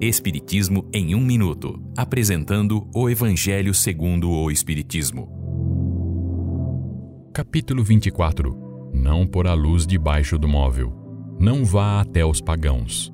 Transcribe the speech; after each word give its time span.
Espiritismo 0.00 0.88
em 0.94 1.16
um 1.16 1.20
minuto, 1.20 1.82
apresentando 1.96 2.88
o 2.94 3.10
Evangelho 3.10 3.74
segundo 3.74 4.30
o 4.30 4.48
Espiritismo. 4.48 5.28
Capítulo 7.34 7.82
24. 7.82 8.90
Não 8.94 9.26
pôr 9.26 9.48
a 9.48 9.54
luz 9.54 9.84
debaixo 9.84 10.38
do 10.38 10.46
móvel. 10.46 10.94
Não 11.40 11.64
vá 11.64 12.00
até 12.00 12.24
os 12.24 12.40
pagãos. 12.40 13.12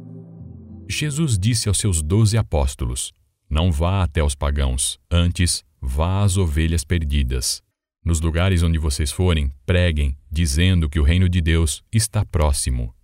Jesus 0.86 1.38
disse 1.38 1.70
aos 1.70 1.78
seus 1.78 2.02
doze 2.02 2.36
apóstolos: 2.36 3.14
Não 3.48 3.72
vá 3.72 4.02
até 4.02 4.22
os 4.22 4.34
pagãos, 4.34 4.98
antes 5.10 5.64
vá 5.80 6.22
às 6.22 6.36
ovelhas 6.36 6.84
perdidas. 6.84 7.62
Nos 8.04 8.20
lugares 8.20 8.62
onde 8.62 8.76
vocês 8.76 9.10
forem, 9.10 9.50
preguem, 9.64 10.18
dizendo 10.30 10.90
que 10.90 11.00
o 11.00 11.02
reino 11.02 11.30
de 11.30 11.40
Deus 11.40 11.82
está 11.90 12.26
próximo. 12.26 12.94